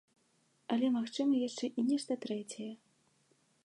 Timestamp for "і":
1.79-1.87